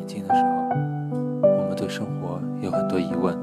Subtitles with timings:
[0.00, 0.48] 年轻的时候，
[1.46, 3.36] 我们对生活有很多疑问，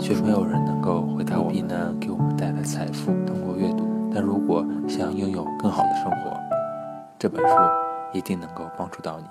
[0.00, 3.12] 却没有人能够回答我们能给我们带来财富。
[3.26, 6.34] 通过阅读，但如果想拥有更好的生活，
[7.18, 7.54] 这本书
[8.14, 9.26] 一定能够帮助到你。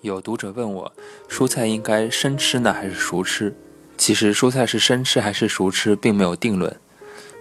[0.00, 0.92] 有读者问我，
[1.28, 3.54] 蔬菜应该生吃呢还是熟吃？
[3.96, 6.74] 其实蔬菜是生吃还是熟吃，并没有定论。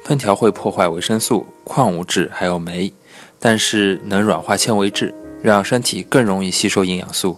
[0.05, 2.93] 烹调会破坏维生素、矿物质还有酶，
[3.39, 7.37] 但是能软化纤维质，让身体更容易吸收营养素。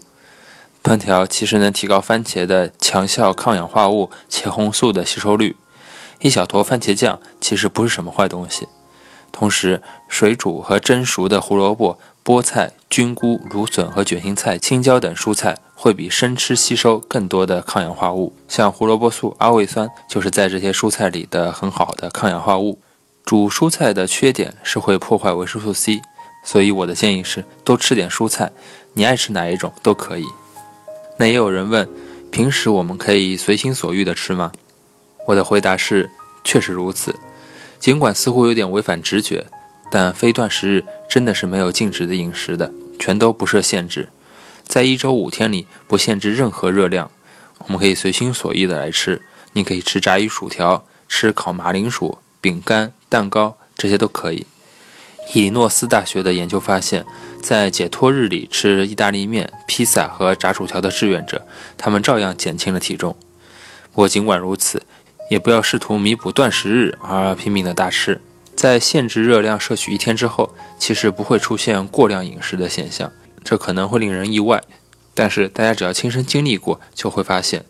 [0.83, 5.55] 烹调其实能提高番茄的强效抗氧化物茄红素的吸收率。
[6.19, 8.67] 一小坨番茄酱其实不是什么坏东西。
[9.31, 18.35] 同时，水煮和蒸熟的胡萝卜、菠菜、菌菇、芦笋和卷心菜、青椒等蔬菜会比生吃吸收更多的抗氧化物。
[18.47, 22.79] 像胡萝卜素、阿魏酸就是在这些蔬菜里的很好的抗氧化物。
[23.25, 26.01] 煮蔬菜的缺点是会破坏维生素 C，
[26.43, 28.51] 所以我的建议是多吃点蔬菜。
[28.93, 30.25] 你爱吃哪一种都可以。
[31.17, 31.87] 那也有人问，
[32.31, 34.51] 平时我们可以随心所欲的吃吗？
[35.27, 36.09] 我的回答是，
[36.43, 37.15] 确实如此。
[37.79, 39.45] 尽管似乎有点违反直觉，
[39.89, 44.09] 但非断食日真的是没有禁止的饮食的，全都不设限制。
[44.65, 47.11] 在一周五天里不限制任何热量，
[47.59, 49.21] 我们可以随心所欲的来吃。
[49.53, 54.47] 你可以吃炸鱼薯条，吃烤马铃薯、饼干、蛋糕，这些都可以。
[55.33, 57.05] 伊利诺斯大学的研究发现，
[57.41, 61.45] 在解脱日里吃意大利面、披萨和炸薯条的志愿者，
[61.77, 63.17] 他们照样减轻了体重。
[63.91, 64.81] 不过尽管如此，
[65.29, 68.21] 也不要试图弥补断食日而拼命的大吃，
[68.55, 73.11] 在限制热量摄取一天之后，其实不会出现过量饮食的现象，
[73.43, 74.63] 这可能会令人意外。
[75.13, 77.65] 但是大家只要亲身经历过，就会发现，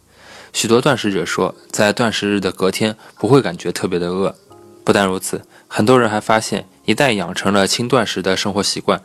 [0.54, 4.36] 许多断食者说，在断食日的隔天不会感觉特别的饿。
[4.84, 9.02] 不但如此，很多人还发现，一旦养成了轻断食的生活习惯，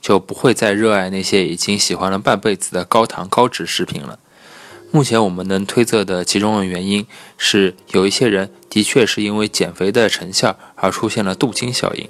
[0.00, 4.18] 就不会再热爱那些已经喜欢了半辈子的高糖高脂食品了。
[4.90, 12.08] 目前我们能推测的其中的原因是，有一些人的确是因为减肥的成效而出现了镀金效应，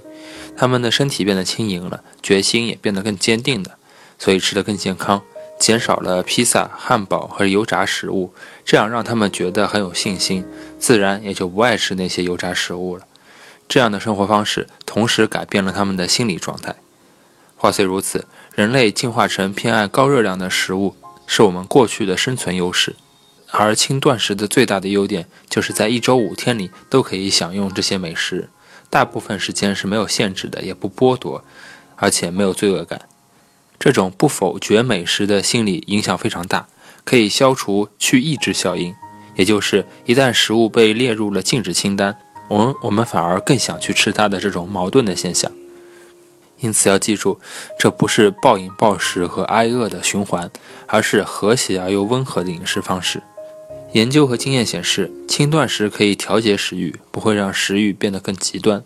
[0.57, 3.73] 他们的身体变得轻盈了，决心也变得更坚定的，
[4.17, 5.21] 所以吃得更健康，
[5.59, 8.33] 减少了披萨、汉堡和油炸食物，
[8.65, 10.45] 这样让他们觉得很有信心，
[10.79, 13.08] 自然也就不爱吃那些油炸食物了。
[13.69, 16.75] 这样的生活方式同时改变了他们的心理状态。
[17.57, 20.97] 话虽如此，人类进化成偏爱高热量的食物。
[21.31, 22.97] 是我们过去的生存优势，
[23.51, 28.49] 而轻断食的最大的优点就是在一周五天里都可以享用这些美食，
[28.89, 31.45] 大部分时间是没有限制的，也不剥夺，
[31.97, 33.03] 而且没有罪恶感。
[33.79, 36.67] 这种不否决美食的心理影响非常大，
[37.05, 38.95] 可以消除去抑制效应，
[39.37, 42.17] 也就是一旦食物被列入了禁止清单，
[42.49, 45.51] 我们我们反而更想去吃它的这种矛盾的现象。
[46.61, 47.39] 因此要记住，
[47.79, 50.51] 这不是暴饮暴食和挨饿的循环，
[50.87, 53.23] 而是和谐而又温和的饮食方式。
[53.93, 58.83] 研究和经验显示，轻断食可以调节食欲，不会让食欲变得更极端。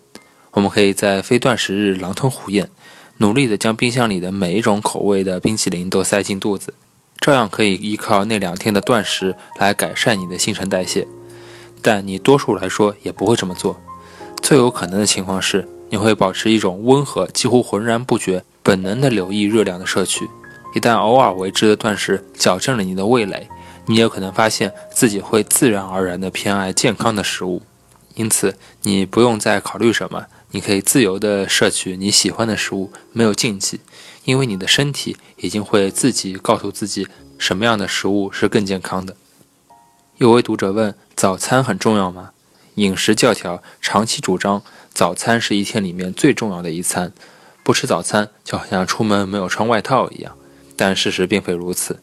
[0.51, 2.69] 我们可以在非断食日狼吞虎咽，
[3.17, 6.75] 努力地将冰箱里的每一种口味的冰淇淋都塞进肚子，
[7.19, 11.09] 照样可以依靠那两天的断食来改善你的新陈代谢。
[11.83, 13.79] 但你多数来说也不会这么做。
[14.41, 15.69] 最有可能的情况是。
[15.93, 20.27] 你会保持一种温和、几乎浑然不觉、本能的留意热量的摄取。
[20.75, 23.47] 一旦偶尔为之的断食矫正了你的味蕾，
[23.85, 27.61] 你有可能发现自己会自然而然地偏爱健康的食物。
[28.15, 33.81] 因此，你不用再考虑什么，你可以自由地摄取你喜欢的食物，没有禁忌，
[34.25, 37.07] 因为你的身体已经会自己告诉自己
[37.37, 39.15] 什么样的食物是更健康的。
[40.23, 42.31] 有位读者问：早餐很重要吗？
[42.77, 44.63] 饮食教条长期主张。
[44.95, 47.13] 早餐是一天里面最重要的一餐，
[47.65, 50.37] 不吃早餐就好像出门没有穿外套一样。
[50.77, 52.01] 但事实并非如此。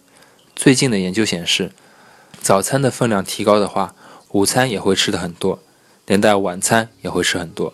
[0.54, 1.72] 最近的研究显示，
[2.42, 3.96] 早餐的分量提高的话，
[4.34, 5.60] 午餐也会吃的很多，
[6.06, 7.74] 连带晚餐也会吃很多。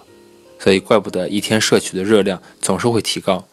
[0.59, 3.47] 所以怪不得一天摄取的热量总是会提高。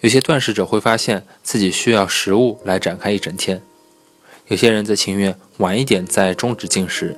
[0.00, 3.60] 有些断食者会发现自己需要食物来展开一整天，
[4.52, 7.16] 有些人则情愿晚一点再终止进食。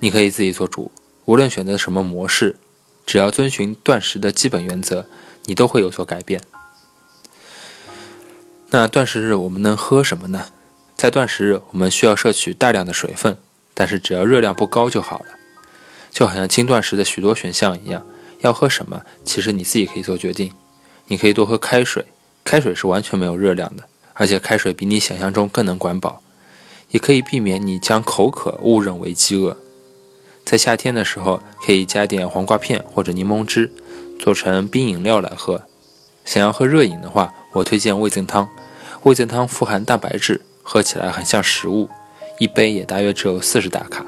[0.00, 0.92] 你可以自己做主，
[1.24, 2.56] 无论选择什么模式。
[3.06, 5.06] 只要遵循断食的基本原则，
[5.46, 6.42] 你都会有所改变。
[8.68, 10.48] 那断食日我们能喝什么呢？
[10.94, 13.38] 在断食日，我们需要摄取大量的水分，
[13.72, 15.26] 但是只要热量不高就好了。
[16.10, 18.06] 就好像轻断食的许多选项一样，
[18.40, 20.52] 要喝什么，其实你自己可以做决定。
[21.06, 22.04] 你可以多喝开水，
[22.44, 26.20] 开水是完全没有热量的，而且开水比你想象中更能管饱，
[26.94, 29.56] 也可以避免你将口渴误认为饥饿。
[30.44, 33.72] 在夏天的时候，可以加点黄瓜片或者柠檬汁，
[34.20, 35.60] 做成冰饮料来喝。
[36.24, 38.48] 想要喝热饮的话，我推荐味增汤。
[39.02, 41.90] 味增汤富含蛋白质，喝起来很像食物，
[42.38, 44.06] 一杯也大约只有四十大卡。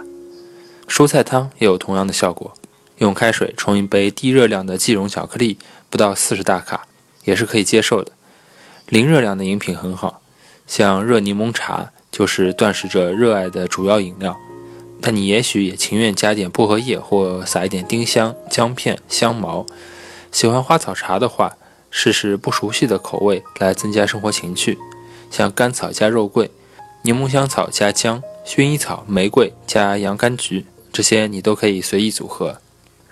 [0.86, 2.54] 蔬菜汤也有同样的效果，
[2.98, 5.58] 用开水冲一杯低热量的即溶巧克力，
[5.90, 6.86] 不到四十大卡，
[7.24, 8.12] 也是可以接受的。
[8.86, 10.22] 零热量的饮品很好，
[10.68, 14.34] 像热柠檬茶就是断食者热爱的主要饮料。
[15.02, 19.66] 但你也许也情愿加点薄荷叶或撒一点丁香、姜片、香茅。
[20.32, 21.58] 喜欢花草茶的话，
[21.90, 24.78] 试试不熟悉的口味来增加生活情趣，
[25.30, 26.50] 像甘草加肉桂、
[27.02, 32.56] 柠檬香草加姜、薰衣草、玫瑰加洋甘菊，这些你都可以随意组合。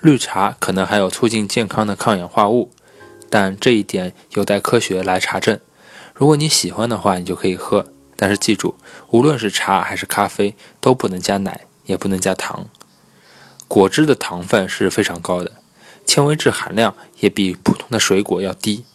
[0.01, 2.71] 绿茶可能还有促进健康的抗氧化物，
[3.29, 5.61] 但这一点有待科学来查证。
[6.15, 7.87] 如果你喜欢的话，你就可以喝，
[8.25, 8.75] 但是记住，
[9.11, 11.67] 无论是茶还是咖啡，都不能加奶。
[11.85, 12.67] 也不能加糖，
[13.69, 15.53] 果汁的糖分是非常高的，
[16.07, 18.87] 纤维质含量也比普通的水果要低，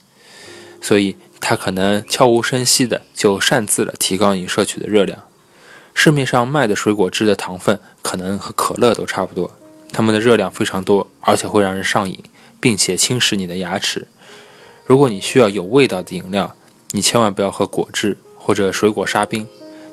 [0.82, 5.22] 所以它可能悄无声息的就擅自了提高你摄取的热量。
[5.94, 9.56] 市面上卖的水果汁的糖分可能和可乐都差不多，
[9.94, 12.24] 它们的热量非常多，而且会让人上瘾，
[12.60, 14.08] 并且侵蚀你的牙齿。
[14.88, 16.56] 如果你需要有味道的饮料，
[16.90, 18.18] 你千万不要喝果汁
[18.50, 19.48] 或者水果沙冰。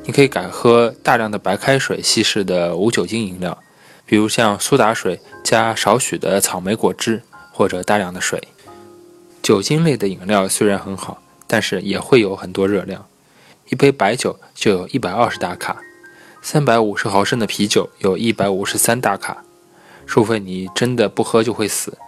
[0.04, 3.62] 你可以改喝大量的白开水稀释的无酒精饮料，
[4.06, 7.20] 比如像苏打水加少许的草莓果汁
[7.52, 8.48] 或者大量的水。
[9.42, 13.06] 酒精类的饮料虽然很好，但是也会有很多热量。
[13.68, 15.82] 一杯白酒就有一百二十大卡，
[16.40, 19.44] 三百五十毫升的啤酒有一百五十三大卡。
[20.06, 21.98] 除非你真的不喝就会死，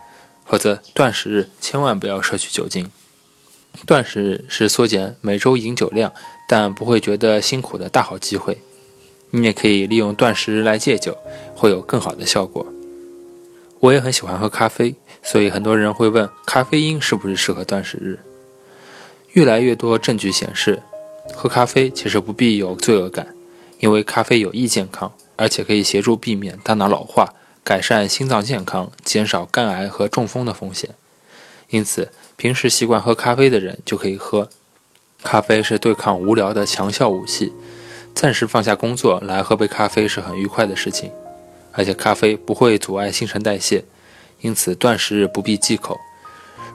[0.47, 2.91] 否则断食日千万不要摄取酒精。
[3.85, 6.11] 断食日是缩减每周饮酒量。
[6.49, 8.59] 但不会觉得辛苦的大好机会，
[9.31, 11.17] 你也可以利用断食来戒酒，
[11.55, 12.67] 会有更好的效果。
[13.81, 18.19] 我也很喜欢喝咖啡，所以很多人会问咖啡因是不是适合断食日。
[19.35, 20.83] 越来越多证据显示，
[21.35, 23.35] 喝咖啡其实不必有罪恶感，
[23.79, 30.91] 因为咖啡有益健康，而且可以协助避免大脑老化，改善心脏健康，减少肝癌和中风的风险。
[31.69, 34.49] 因此，平时习惯喝咖啡的人就可以喝。
[35.23, 37.53] 咖啡是对抗无聊的强效武器，
[38.15, 41.11] 暂时放下工作来喝杯咖啡是很愉快的事情，
[41.73, 43.85] 而且咖啡不会阻碍新陈代谢，
[44.41, 45.99] 因此断食日不必忌口。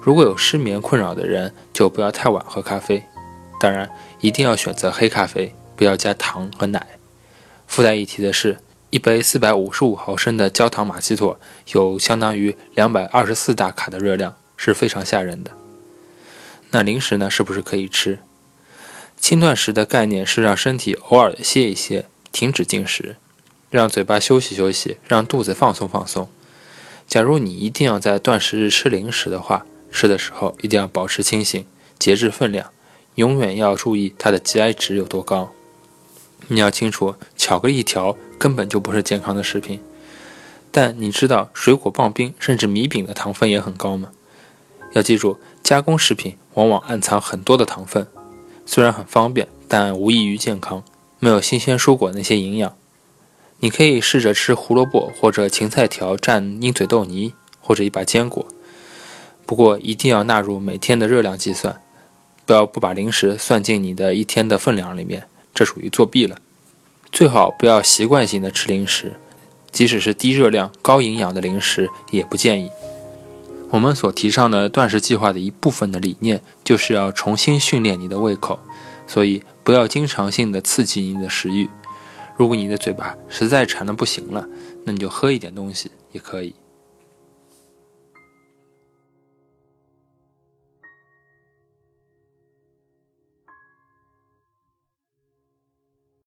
[0.02, 3.04] 如果有失眠困扰的人，就不要太晚喝咖啡，
[3.60, 6.86] 当然一定要选择黑咖啡，不要加糖和奶。
[7.66, 8.58] 附带一提的是，
[8.90, 11.40] 一杯四百五十五毫升的焦糖玛奇朵
[11.72, 15.52] 有相当于两百二十四大卡的热量，是非常吓人的。
[16.72, 18.20] 那零食呢，是不是可以吃？
[19.24, 23.16] 轻断食的概念是让身体偶尔歇一歇，停止进食，
[23.70, 26.28] 让嘴巴休息休息，让肚子放松放松。
[27.08, 31.66] 假如你一定要在断食日吃零食的话，吃的时候一定要保持清醒，
[31.98, 32.72] 节制分量，
[33.16, 35.54] 永远要注意它的 GI 值有多高。
[36.50, 39.80] 你要清楚，巧克力条根本就不是健康的食品。
[40.70, 44.10] 但你知道水果棒冰甚至米饼的糖分也很高吗？
[44.92, 48.06] 要记住，加工食品往往暗藏很多的糖分。
[48.66, 50.84] 虽然很方便，但无益于健康，
[51.20, 52.76] 没有新鲜蔬果那些营养。
[53.60, 58.46] 你可以试着吃胡萝卜或者芹菜条蘸鹰嘴豆泥，或者一把坚果。
[59.46, 61.82] 不过一定要纳入每天的热量计算，
[62.46, 66.38] 不要不把零食算进你的一天的分量里面，这属于作弊了。
[67.12, 69.14] 最好不要习惯性的吃零食，
[69.72, 72.70] 即使是低热量、高营养的零食也不建议。
[73.74, 78.60] 我们所提倡的断食计划的一部分的理念，就是要重新训练你的胃口，
[79.08, 81.68] 所以不要经常性的刺激你的食欲。
[82.38, 84.48] 如果你的嘴巴实在馋的不行了，
[84.86, 86.54] 那你就喝一点东西也可以。